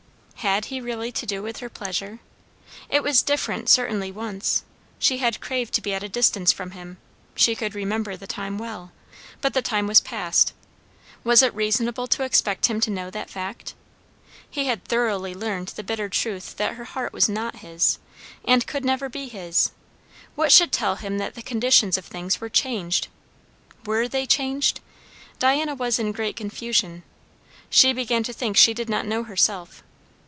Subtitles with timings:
[0.41, 2.17] Had he really to do with her pleasure?
[2.89, 4.63] It was different certainly once.
[4.97, 6.97] She had craved to be at a distance from him;
[7.35, 8.91] she could remember the time well;
[9.39, 10.53] but the time was past.
[11.23, 13.75] Was it reasonable to expect him to know that fact?
[14.49, 17.99] He had thoroughly learned the bitter truth that her heart was not his,
[18.43, 19.69] and could never be his;
[20.33, 23.09] what should tell him that the conditions of things were changed.
[23.85, 24.79] Were they changed?
[25.37, 27.03] Diana was in great confusion.
[27.69, 29.83] She began to think she did not know herself.